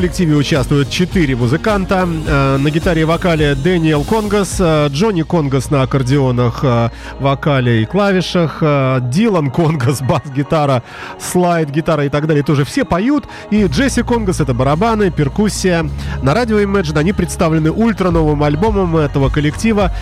Коллективе 0.00 0.34
участвуют 0.34 0.88
четыре 0.88 1.36
музыканта. 1.36 2.08
Э, 2.26 2.56
На 2.56 2.70
гитаре 2.70 3.02
и 3.02 3.04
вокале 3.04 3.54
Дэниел 3.54 4.02
Конгас, 4.02 4.56
э, 4.58 4.88
Джонни 4.88 5.20
Конгас 5.20 5.70
на 5.70 5.82
аккордеонах, 5.82 6.60
э, 6.62 6.88
вокале 7.18 7.82
и 7.82 7.84
клавишах, 7.84 8.62
Дилан 9.10 9.50
Конгас, 9.50 10.00
бас-гитара, 10.08 10.82
слайд, 11.18 11.68
гитара 11.68 12.06
и 12.06 12.08
так 12.08 12.26
далее. 12.26 12.42
Тоже 12.42 12.64
все 12.64 12.86
поют. 12.86 13.24
И 13.50 13.66
Джесси 13.66 14.02
Конгас— 14.02 14.40
это 14.40 14.54
барабаны, 14.54 15.10
перкуссия. 15.10 15.86
На 16.22 16.32
радио 16.32 16.58
Imagine 16.60 16.98
они 16.98 17.12
представлены 17.12 17.70
ультра 17.70 18.10
новым 18.10 18.42
альбомом 18.42 18.96
этого 18.96 19.28
коллектива, 19.28 19.92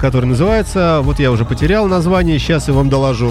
который 0.00 0.26
называется, 0.26 0.98
вот 1.02 1.20
я 1.20 1.30
уже 1.30 1.44
потерял 1.44 1.86
название, 1.86 2.40
сейчас 2.40 2.66
я 2.66 2.74
вам 2.74 2.88
доложу. 2.88 3.30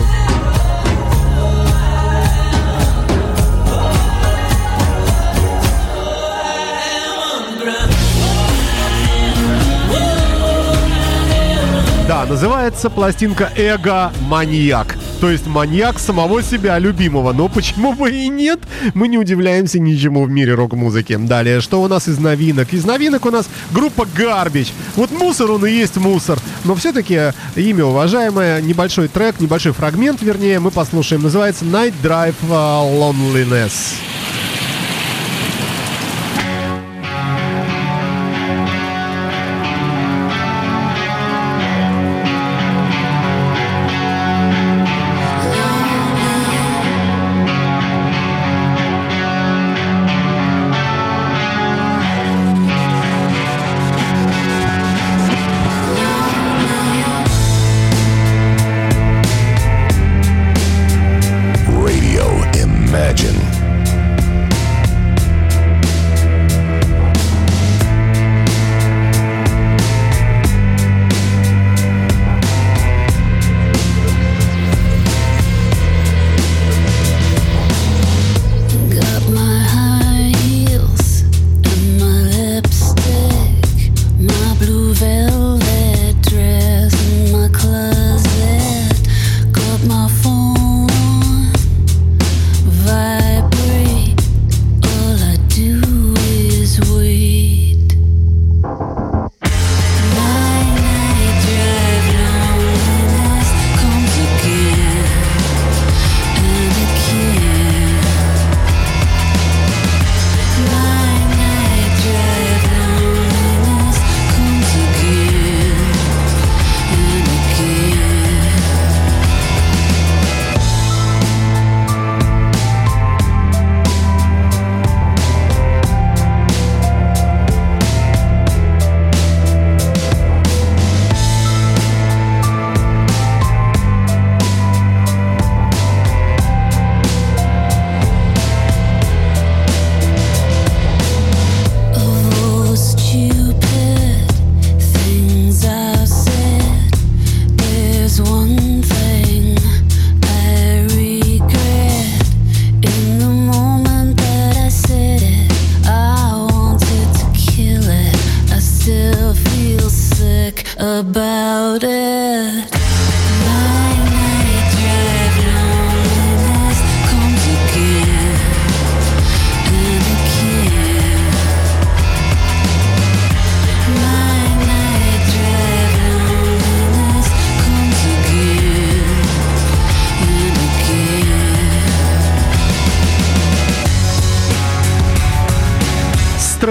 Называется 12.25 12.89
пластинка 12.89 13.51
«Эго 13.55 14.11
Маньяк». 14.21 14.97
То 15.19 15.29
есть 15.29 15.47
маньяк 15.47 15.99
самого 15.99 16.43
себя 16.43 16.77
любимого. 16.79 17.31
Но 17.31 17.47
почему 17.47 17.93
бы 17.93 18.11
и 18.11 18.27
нет? 18.27 18.59
Мы 18.93 19.07
не 19.07 19.17
удивляемся 19.17 19.79
ничему 19.79 20.25
в 20.25 20.29
мире 20.29 20.53
рок-музыки. 20.53 21.15
Далее, 21.17 21.61
что 21.61 21.81
у 21.81 21.87
нас 21.87 22.07
из 22.07 22.17
новинок? 22.17 22.73
Из 22.73 22.83
новинок 22.83 23.25
у 23.25 23.31
нас 23.31 23.47
группа 23.71 24.01
Garbage. 24.01 24.71
Вот 24.95 25.11
мусор 25.11 25.51
он 25.51 25.65
и 25.65 25.71
есть 25.71 25.95
мусор. 25.97 26.39
Но 26.65 26.75
все-таки 26.75 27.31
имя 27.55 27.85
уважаемое. 27.85 28.61
Небольшой 28.61 29.07
трек, 29.07 29.39
небольшой 29.39 29.71
фрагмент, 29.71 30.21
вернее, 30.21 30.59
мы 30.59 30.71
послушаем. 30.71 31.23
Называется 31.23 31.63
Night 31.63 31.93
Drive 32.03 32.35
uh, 32.49 32.99
Loneliness. 32.99 33.95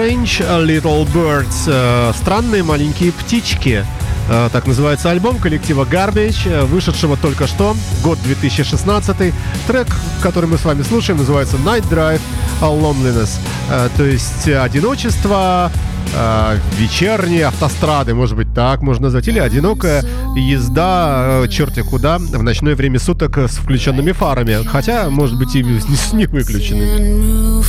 Strange 0.03 0.43
Little 0.65 1.07
Birds. 1.13 1.63
э, 1.65 2.11
Странные 2.17 2.61
маленькие 2.61 3.13
птички. 3.13 3.85
Э, 4.29 4.49
Так 4.51 4.67
называется 4.67 5.09
альбом 5.09 5.37
коллектива 5.37 5.85
Garbage, 5.85 6.41
э, 6.45 6.65
вышедшего 6.65 7.15
только 7.15 7.47
что, 7.47 7.73
год 8.03 8.19
2016. 8.25 9.33
Трек, 9.65 9.87
который 10.21 10.49
мы 10.49 10.57
с 10.57 10.65
вами 10.65 10.81
слушаем, 10.81 11.19
называется 11.19 11.55
Night 11.55 11.89
Drive 11.89 12.19
Loneliness. 12.59 13.29
То 13.95 14.03
есть 14.03 14.45
одиночество, 14.47 15.71
вечерние 16.77 17.45
автострады, 17.45 18.13
может 18.13 18.35
быть, 18.35 18.53
так 18.53 18.81
можно 18.81 19.05
назвать, 19.05 19.27
или 19.27 19.39
одинокая 19.39 20.03
езда 20.35 21.43
черти 21.49 21.81
куда 21.81 22.17
в 22.19 22.43
ночное 22.43 22.75
время 22.75 22.99
суток 22.99 23.37
с 23.37 23.57
включенными 23.57 24.11
фарами, 24.11 24.65
хотя, 24.65 25.09
может 25.09 25.37
быть, 25.37 25.55
и 25.55 25.63
с 25.79 26.13
не 26.13 26.25
выключенными. 26.25 27.63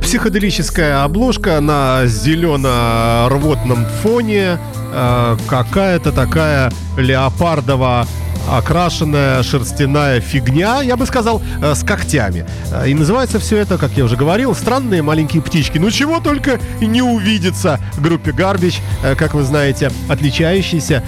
Психоделическая 0.00 1.04
обложка 1.04 1.60
на 1.60 2.06
зелено-рвотном 2.06 3.86
фоне, 4.02 4.58
э, 4.92 5.36
какая-то 5.48 6.12
такая 6.12 6.70
леопардово 6.96 8.06
окрашенная 8.50 9.42
шерстяная 9.42 10.20
фигня, 10.20 10.82
я 10.82 10.96
бы 10.96 11.06
сказал, 11.06 11.42
э, 11.62 11.74
с 11.74 11.84
когтями. 11.84 12.46
Э, 12.70 12.88
И 12.88 12.94
называется 12.94 13.38
все 13.38 13.58
это, 13.58 13.78
как 13.78 13.92
я 13.92 14.04
уже 14.04 14.16
говорил, 14.16 14.54
«Странные 14.54 15.02
маленькие 15.02 15.42
птички». 15.42 15.78
Ну 15.78 15.90
чего 15.90 16.20
только 16.20 16.60
не 16.80 17.02
увидится 17.02 17.80
группе 17.98 18.30
Garbage, 18.30 18.80
э, 19.02 19.14
как 19.14 19.34
вы 19.34 19.42
знаете, 19.42 19.90
отличающейся 20.08 21.02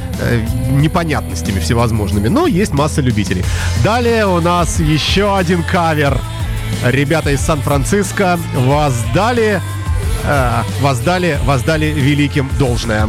непонятностями 0.70 1.60
всевозможными. 1.60 2.28
Но 2.28 2.46
есть 2.46 2.72
масса 2.72 3.00
любителей. 3.00 3.44
Далее 3.82 4.26
у 4.26 4.40
нас 4.40 4.78
еще 4.80 5.36
один 5.36 5.62
кавер. 5.62 6.18
Ребята 6.84 7.30
из 7.30 7.40
Сан-Франциско 7.40 8.38
воздали, 8.56 9.60
воздали, 10.80 11.38
воздали 11.44 11.86
великим 11.86 12.48
должное. 12.58 13.08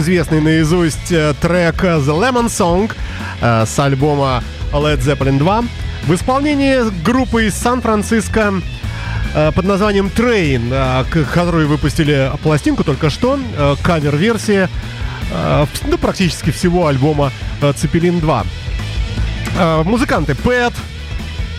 Известный 0.00 0.40
наизусть 0.40 1.12
э, 1.12 1.34
трек 1.40 1.82
The 1.84 2.06
Lemon 2.06 2.46
Song 2.46 2.90
э, 3.40 3.64
с 3.66 3.78
альбома 3.78 4.42
Led 4.72 4.98
Zeppelin 5.00 5.38
2 5.38 5.64
в 6.06 6.14
исполнении 6.14 6.80
группы 7.04 7.46
из 7.46 7.54
Сан-Франциско 7.54 8.54
э, 9.34 9.52
под 9.52 9.64
названием 9.64 10.10
Train, 10.14 11.04
к- 11.10 11.24
которые 11.32 11.66
выпустили 11.66 12.32
пластинку 12.42 12.82
только 12.84 13.10
что, 13.10 13.38
кавер-версия 13.82 14.68
ну, 15.86 15.96
практически 15.96 16.50
всего 16.50 16.88
альбома 16.88 17.30
Цепелин 17.76 18.18
2. 18.18 18.44
Э, 19.58 19.82
Музыканты 19.84 20.34
Пэт, 20.34 20.72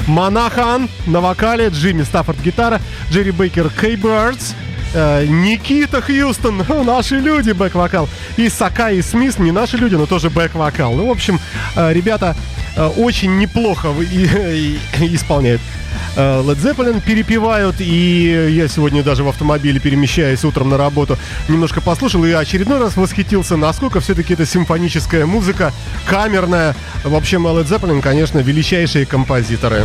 Монахан 0.07 0.89
на 1.05 1.21
вокале, 1.21 1.69
Джимми 1.69 2.03
Стаффорд 2.03 2.39
гитара, 2.41 2.81
Джерри 3.11 3.31
Бейкер 3.31 3.69
Кейбердс, 3.69 4.53
Никита 4.93 6.01
Хьюстон, 6.01 6.65
наши 6.85 7.15
люди, 7.17 7.51
бэк-вокал, 7.51 8.09
и 8.37 8.49
Сакай 8.49 9.01
Смис, 9.01 9.37
не 9.39 9.51
наши 9.51 9.77
люди, 9.77 9.95
но 9.95 10.05
тоже 10.05 10.29
бэк-вокал. 10.29 10.93
Ну, 10.93 11.07
в 11.07 11.11
общем, 11.11 11.39
э, 11.75 11.93
ребята 11.93 12.35
э, 12.75 12.85
очень 12.87 13.37
неплохо 13.37 13.89
и- 13.99 14.77
и- 15.01 15.15
исполняют. 15.15 15.61
Э, 16.15 16.41
Led 16.41 16.55
Zeppelin 16.61 17.01
перепевают, 17.01 17.75
и 17.79 18.47
я 18.55 18.67
сегодня 18.69 19.03
даже 19.03 19.23
в 19.23 19.27
автомобиле, 19.27 19.79
перемещаясь 19.79 20.43
утром 20.45 20.69
на 20.69 20.77
работу, 20.77 21.17
немножко 21.49 21.81
послушал 21.81 22.23
и 22.25 22.31
очередной 22.31 22.79
раз 22.79 22.95
восхитился, 22.95 23.57
насколько 23.57 23.99
все-таки 23.99 24.33
это 24.33 24.45
симфоническая 24.45 25.25
музыка, 25.25 25.73
камерная. 26.05 26.75
В 27.03 27.13
общем, 27.15 27.45
Led 27.47 27.67
Zeppelin, 27.67 28.01
конечно, 28.01 28.39
величайшие 28.39 29.05
композиторы. 29.05 29.83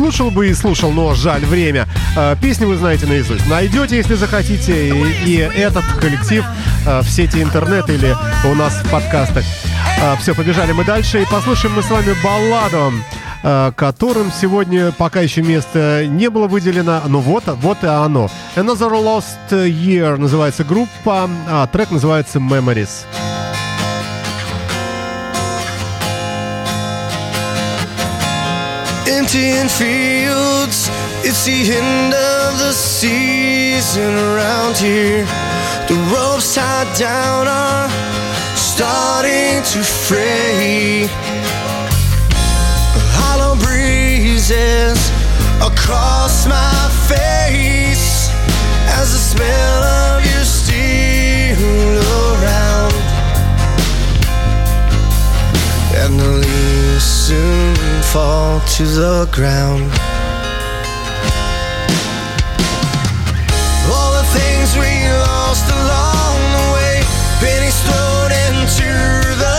Слушал 0.00 0.30
бы 0.30 0.48
и 0.48 0.54
слушал, 0.54 0.92
но 0.92 1.12
жаль 1.12 1.44
время. 1.44 1.86
Э, 2.16 2.34
Песни 2.40 2.64
вы 2.64 2.76
знаете 2.78 3.04
наизусть. 3.06 3.46
Найдете, 3.46 3.98
если 3.98 4.14
захотите, 4.14 4.88
и, 4.88 5.02
и 5.26 5.36
этот 5.36 5.84
коллектив 6.00 6.42
э, 6.86 7.00
в 7.00 7.10
сети 7.10 7.42
интернет 7.42 7.90
или 7.90 8.16
у 8.50 8.54
нас 8.54 8.80
в 8.82 8.90
подкастах. 8.90 9.44
Все, 10.18 10.34
побежали 10.34 10.72
мы 10.72 10.86
дальше 10.86 11.20
и 11.20 11.26
послушаем 11.26 11.74
мы 11.74 11.82
с 11.82 11.90
вами 11.90 12.14
балладу, 12.24 12.94
э, 13.42 13.72
которым 13.76 14.32
сегодня 14.32 14.90
пока 14.90 15.20
еще 15.20 15.42
место 15.42 16.06
не 16.06 16.30
было 16.30 16.46
выделено. 16.46 17.02
Ну 17.06 17.20
вот, 17.20 17.44
вот 17.46 17.84
и 17.84 17.86
оно. 17.86 18.30
Another 18.56 18.92
Lost 18.92 19.50
Year 19.50 20.16
называется 20.16 20.64
группа, 20.64 21.28
а 21.46 21.66
трек 21.66 21.90
называется 21.90 22.38
Memories. 22.38 23.04
Emptying 29.32 29.68
fields, 29.68 30.90
it's 31.22 31.44
the 31.44 31.72
end 31.72 32.12
of 32.12 32.58
the 32.58 32.72
season 32.72 34.12
around 34.18 34.76
here. 34.76 35.24
The 35.86 35.94
ropes 36.12 36.56
tied 36.56 36.92
down 36.98 37.46
are 37.46 37.88
starting 38.56 39.62
to 39.70 39.84
fray. 39.84 41.06
Hollow 43.14 43.54
breezes 43.54 44.98
across 45.62 46.48
my 46.48 46.90
face 47.06 48.30
as 48.98 49.12
the 49.12 49.22
smell 49.30 49.82
of 49.84 50.24
you 50.24 50.42
still 50.42 52.02
around. 52.34 52.94
And 55.94 56.18
the 56.18 56.26
leaves 56.26 56.69
soon 57.30 57.76
fall 58.12 58.58
to 58.76 58.82
the 58.82 59.28
ground. 59.30 59.88
All 63.94 64.10
the 64.20 64.26
things 64.38 64.68
we 64.82 64.92
lost 65.30 65.66
along 65.80 66.38
the 66.58 66.66
way, 66.74 66.96
pennies 67.38 67.78
thrown 67.86 68.30
into 68.46 68.90
the 69.44 69.49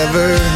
Never. 0.00 0.49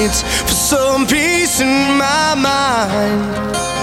For 0.00 0.54
some 0.54 1.06
peace 1.06 1.60
in 1.60 1.98
my 1.98 2.34
mind. 2.34 3.81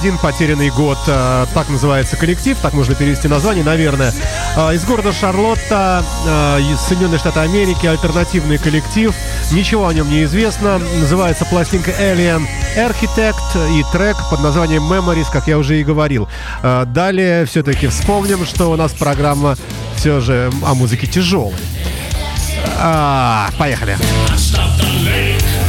Один 0.00 0.16
«Потерянный 0.16 0.70
год». 0.70 0.96
Э, 1.08 1.44
так 1.52 1.68
называется 1.68 2.16
коллектив, 2.16 2.56
так 2.62 2.72
можно 2.72 2.94
перевести 2.94 3.28
название, 3.28 3.62
наверное. 3.62 4.14
Э, 4.56 4.74
из 4.74 4.82
города 4.86 5.12
Шарлотта, 5.12 6.02
э, 6.26 6.58
Соединенные 6.88 7.18
Штаты 7.18 7.40
Америки, 7.40 7.84
альтернативный 7.84 8.56
коллектив. 8.56 9.14
Ничего 9.52 9.88
о 9.88 9.92
нем 9.92 10.08
не 10.08 10.24
известно. 10.24 10.78
Называется 10.78 11.44
пластинка 11.44 11.90
«Alien 11.90 12.46
Architect» 12.78 13.78
и 13.78 13.84
трек 13.92 14.16
под 14.30 14.40
названием 14.40 14.90
«Memories», 14.90 15.26
как 15.30 15.46
я 15.46 15.58
уже 15.58 15.78
и 15.78 15.84
говорил. 15.84 16.30
Далее 16.62 17.44
все-таки 17.44 17.88
вспомним, 17.88 18.46
что 18.46 18.70
у 18.70 18.76
нас 18.76 18.92
программа 18.92 19.58
все 19.96 20.20
же 20.20 20.50
о 20.64 20.72
музыке 20.72 21.08
тяжелой. 21.08 21.52
А, 22.78 23.50
поехали. 23.58 23.98
Поехали. 23.98 25.59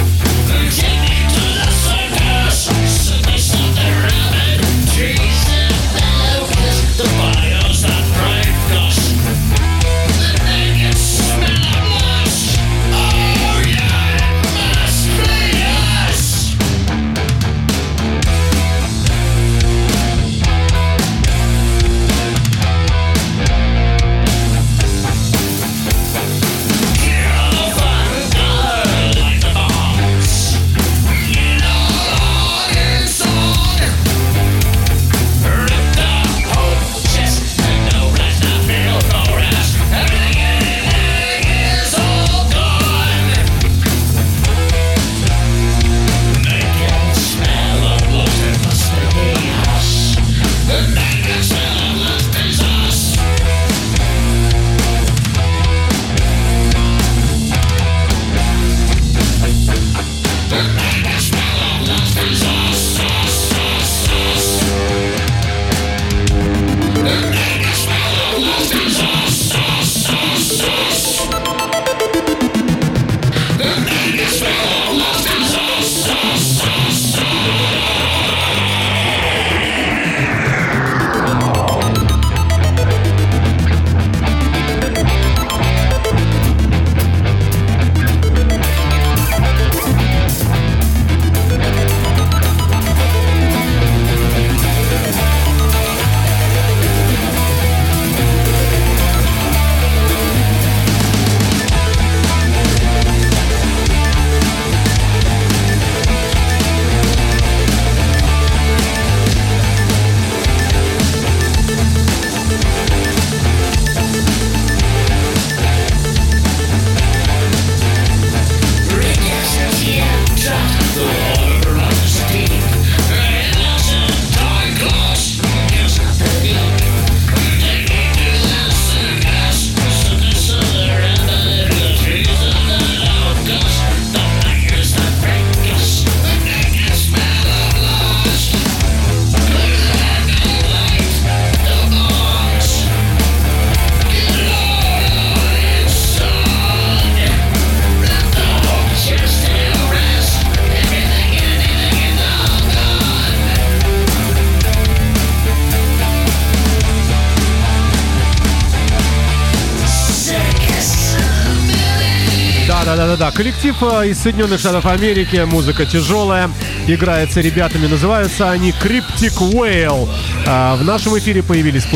Коллектив 163.42 163.76
э, 163.82 164.10
из 164.10 164.20
Соединенных 164.20 164.60
Штатов 164.60 164.86
Америки, 164.86 165.44
музыка 165.48 165.84
тяжелая, 165.88 166.48
играется 166.86 167.42
ребятами, 167.42 167.88
называются 167.88 168.52
они 168.52 168.70
Cryptic 168.70 169.36
Whale. 169.40 170.08
А, 170.46 170.76
В 170.76 170.84
нашем 170.84 171.18
эфире 171.18 171.42
появились 171.42 171.86
в 171.86 171.90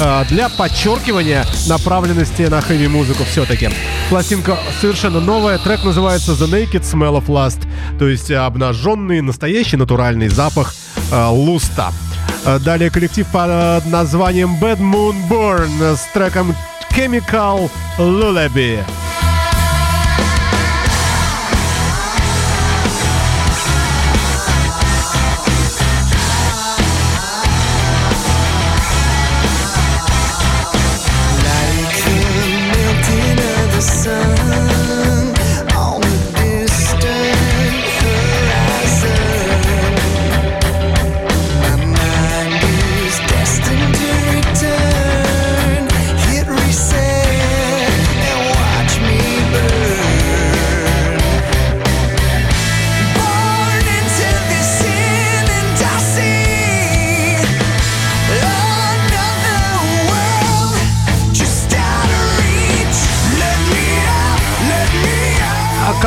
а, 0.00 0.24
для 0.24 0.48
подчеркивания 0.48 1.44
направленности 1.68 2.42
на 2.42 2.62
хэви-музыку 2.62 3.24
все-таки. 3.24 3.68
Пластинка 4.08 4.56
совершенно 4.80 5.20
новая, 5.20 5.58
трек 5.58 5.84
называется 5.84 6.32
The 6.32 6.48
Naked 6.48 6.80
Smell 6.80 7.22
of 7.22 7.26
Lust, 7.26 7.60
то 7.98 8.08
есть 8.08 8.30
обнаженный, 8.30 9.20
настоящий 9.20 9.76
натуральный 9.76 10.28
запах 10.28 10.74
луста. 11.12 11.92
Далее 12.60 12.88
коллектив 12.88 13.26
под 13.26 13.84
названием 13.84 14.56
Bad 14.58 14.78
Moon 14.78 15.14
Burn 15.28 15.94
с 15.94 16.10
треком 16.14 16.56
Chemical 16.90 17.70
Lullaby. 17.98 18.82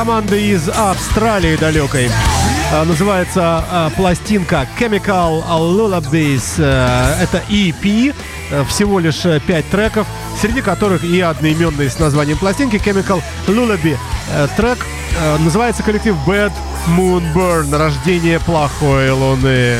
Out. 0.09 0.17
А 0.17 0.17
Команда 0.17 0.37
из 0.37 0.69
Австралии 0.69 1.57
далекой. 1.57 2.09
А, 2.71 2.85
Называется 2.85 3.41
а, 3.69 3.89
пластинка 3.89 4.65
Chemical 4.79 5.43
Lullabies. 5.45 6.55
Э, 6.59 7.21
Это 7.21 7.43
EP, 7.49 8.15
э, 8.49 8.63
всего 8.69 8.99
лишь 8.99 9.23
5 9.23 9.69
треков, 9.69 10.07
среди 10.39 10.61
которых 10.61 11.03
и 11.03 11.19
одноименный 11.19 11.89
с 11.89 11.99
названием 11.99 12.37
пластинки 12.37 12.77
Chemical 12.77 13.21
Lullaby. 13.47 13.97
Э, 14.33 14.47
Трек 14.55 14.79
э, 15.19 15.37
называется 15.39 15.83
коллектив 15.83 16.15
Bad 16.25 16.53
Moon 16.97 17.23
Burn. 17.33 17.77
Рождение 17.77 18.39
плохой 18.39 19.11
луны. 19.11 19.75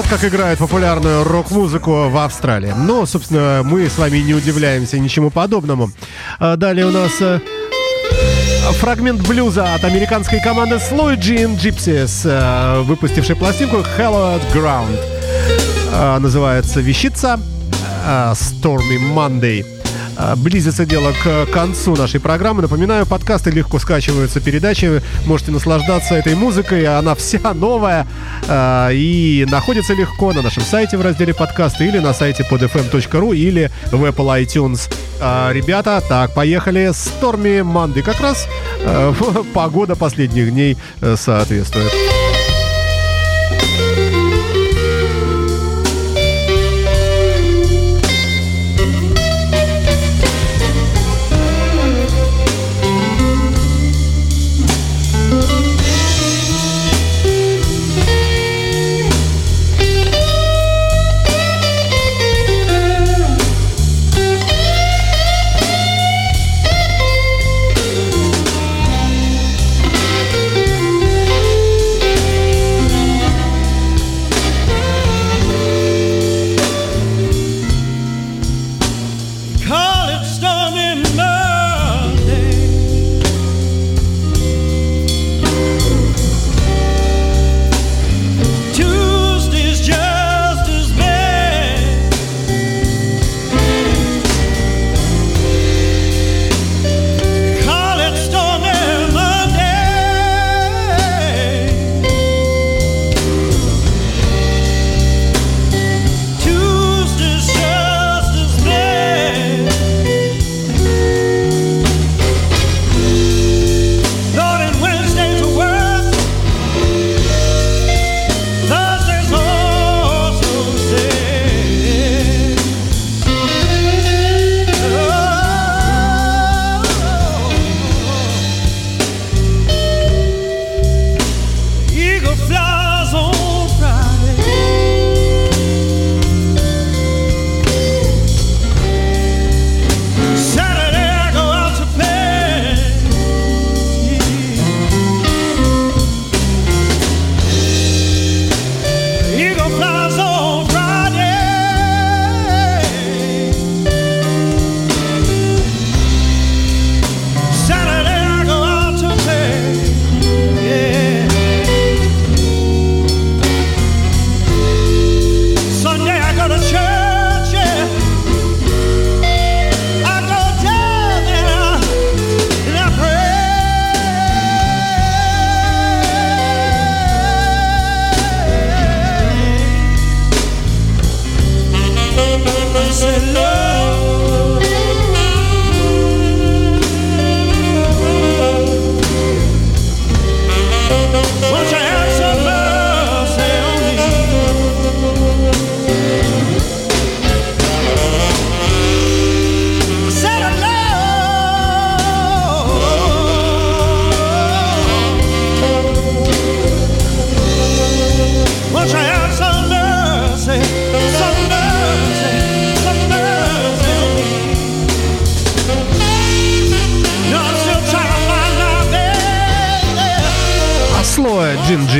Вот 0.00 0.08
как 0.08 0.24
играют 0.24 0.58
популярную 0.58 1.24
рок-музыку 1.24 2.08
в 2.08 2.16
Австралии. 2.16 2.72
Но, 2.74 3.04
собственно, 3.04 3.60
мы 3.62 3.86
с 3.86 3.98
вами 3.98 4.18
не 4.18 4.32
удивляемся 4.32 4.98
ничему 4.98 5.30
подобному. 5.30 5.90
А 6.38 6.56
Далее 6.56 6.86
у 6.86 6.90
нас 6.90 7.20
э, 7.20 7.38
фрагмент 8.78 9.20
блюза 9.28 9.74
от 9.74 9.84
американской 9.84 10.40
команды 10.40 10.76
Slow 10.76 11.18
Gene 11.18 11.54
Gypsies, 11.54 12.82
выпустившей 12.84 13.36
пластинку 13.36 13.84
Hallowed 13.98 14.40
Ground. 14.54 14.98
Э, 15.92 16.18
Называется 16.18 16.80
вещица 16.80 17.38
э, 18.06 18.32
Stormy 18.32 18.98
Monday. 19.14 19.79
Э, 20.20 20.34
Близится 20.36 20.84
дело 20.84 21.12
к 21.12 21.46
концу 21.46 21.96
нашей 21.96 22.20
программы. 22.20 22.62
Напоминаю, 22.62 23.06
подкасты 23.06 23.50
легко 23.50 23.78
скачиваются, 23.78 24.40
передачи. 24.40 25.02
Можете 25.26 25.52
наслаждаться 25.52 26.14
этой 26.14 26.34
музыкой. 26.34 26.86
Она 26.86 27.14
вся 27.14 27.54
новая 27.54 28.06
э, 28.46 28.90
и 28.92 29.46
находится 29.50 29.94
легко 29.94 30.32
на 30.32 30.42
нашем 30.42 30.62
сайте 30.62 30.96
в 30.96 31.02
разделе 31.02 31.34
подкасты 31.34 31.86
или 31.86 31.98
на 31.98 32.12
сайте 32.12 32.46
podfm.ru 32.50 33.34
или 33.34 33.70
в 33.90 34.04
Apple 34.04 34.44
iTunes. 34.44 34.92
А, 35.20 35.50
ребята, 35.52 36.02
так, 36.08 36.34
поехали. 36.34 36.90
Stormy 36.90 37.60
Monday. 37.60 38.02
Как 38.02 38.20
раз 38.20 38.46
э, 38.80 39.12
погода 39.54 39.96
последних 39.96 40.50
дней 40.50 40.76
соответствует. 41.16 42.09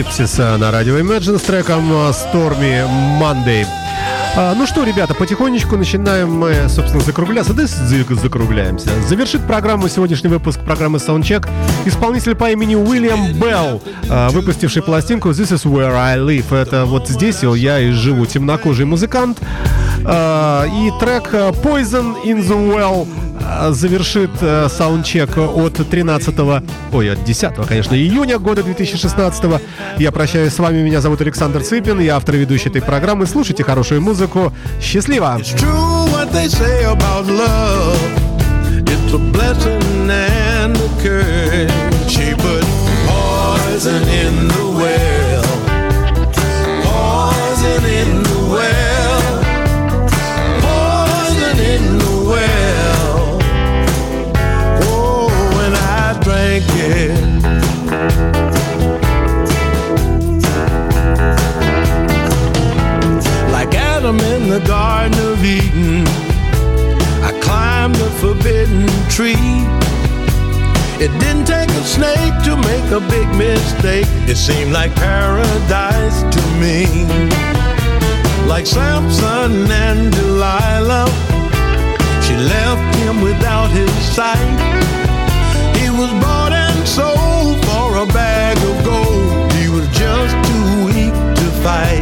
Gypsies 0.00 0.56
на 0.56 0.70
радио 0.70 0.98
Imagine 0.98 1.38
с 1.38 1.42
треком 1.42 1.92
э, 1.92 2.10
Stormy 2.12 2.88
Monday. 3.20 3.66
А, 4.34 4.54
ну 4.54 4.66
что, 4.66 4.82
ребята, 4.84 5.12
потихонечку 5.12 5.76
начинаем 5.76 6.32
мы, 6.32 6.68
собственно, 6.70 7.02
закругляться. 7.02 7.52
Да 7.52 7.66
за- 7.66 8.14
закругляемся. 8.14 8.88
Завершит 9.06 9.46
программу 9.46 9.88
сегодняшний 9.90 10.30
выпуск 10.30 10.60
программы 10.60 10.96
Soundcheck 10.96 11.46
исполнитель 11.84 12.34
по 12.34 12.50
имени 12.50 12.76
Уильям 12.76 13.34
Белл, 13.34 13.82
а, 14.08 14.30
выпустивший 14.30 14.82
пластинку 14.82 15.30
This 15.30 15.52
is 15.52 15.64
where 15.70 15.94
I 15.94 16.16
live. 16.18 16.54
Это 16.56 16.86
вот 16.86 17.06
здесь 17.08 17.42
я 17.42 17.78
и 17.78 17.90
живу, 17.90 18.24
темнокожий 18.24 18.86
музыкант. 18.86 19.38
А, 20.04 20.66
И 20.66 20.90
трек 20.98 21.28
э, 21.32 21.50
Poison 21.62 22.16
in 22.24 22.38
the 22.38 22.74
Well 22.74 23.06
а, 23.42 23.72
завершит 23.72 24.30
э, 24.40 24.68
саундчек 24.68 25.36
от 25.38 25.74
13 25.74 26.34
ой, 26.92 27.12
от 27.12 27.24
10 27.24 27.54
конечно, 27.66 27.94
июня 27.94 28.38
года 28.38 28.62
2016 28.62 29.44
Я 29.98 30.12
прощаюсь 30.12 30.52
с 30.54 30.58
вами, 30.58 30.82
меня 30.82 31.00
зовут 31.00 31.20
Александр 31.20 31.62
Цыпин, 31.62 32.00
я 32.00 32.16
автор 32.16 32.36
и 32.36 32.38
ведущий 32.38 32.68
этой 32.68 32.82
программы. 32.82 33.26
Слушайте 33.26 33.64
хорошую 33.64 34.02
музыку. 34.02 34.52
Счастливо! 34.80 35.38
It's 35.40 35.54
the 64.60 64.66
Garden 64.66 65.18
of 65.32 65.44
Eden, 65.44 66.06
I 67.22 67.32
climbed 67.40 67.94
the 67.96 68.10
forbidden 68.20 68.86
tree. 69.08 69.34
It 70.98 71.10
didn't 71.18 71.46
take 71.46 71.70
a 71.70 71.84
snake 71.84 72.34
to 72.44 72.56
make 72.56 72.90
a 72.90 73.00
big 73.08 73.28
mistake. 73.36 74.06
It 74.28 74.36
seemed 74.36 74.72
like 74.72 74.94
paradise 74.96 76.22
to 76.34 76.42
me. 76.60 76.86
Like 78.46 78.66
Samson 78.66 79.70
and 79.70 80.12
Delilah, 80.12 81.06
she 82.24 82.34
left 82.36 82.96
him 82.96 83.22
without 83.22 83.70
his 83.70 83.92
sight. 84.14 84.58
He 85.78 85.88
was 85.90 86.10
bought 86.22 86.52
and 86.52 86.86
sold 86.86 87.64
for 87.66 87.96
a 87.96 88.06
bag 88.06 88.56
of 88.58 88.84
gold. 88.84 89.52
He 89.52 89.68
was 89.68 89.86
just 89.88 90.34
too 90.48 90.86
weak 90.86 91.14
to 91.40 91.46
fight. 91.62 91.99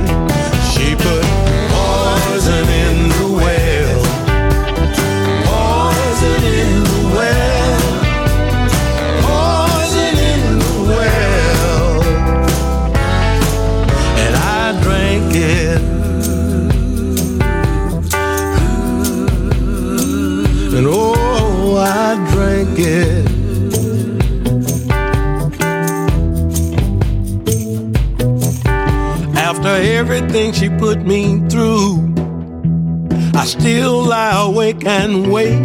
And 34.88 35.30
wait 35.30 35.58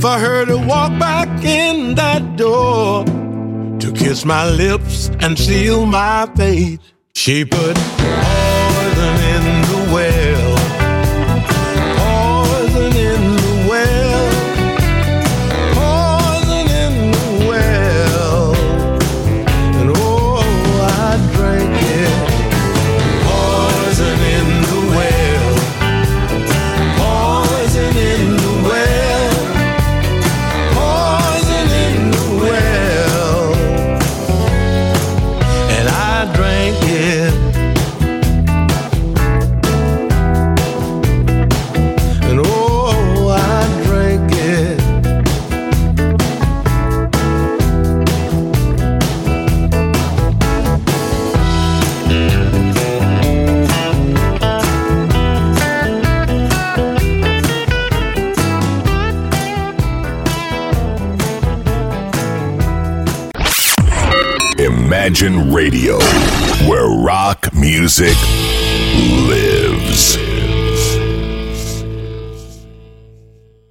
for 0.00 0.12
her 0.12 0.44
to 0.44 0.58
walk 0.58 0.96
back 0.98 1.28
in 1.42 1.94
that 1.94 2.36
door 2.36 3.04
to 3.80 3.92
kiss 3.92 4.24
my 4.24 4.48
lips 4.50 5.08
and 5.20 5.38
seal 5.38 5.86
my 5.86 6.30
fate. 6.36 6.80
She 7.14 7.44
put 7.46 7.76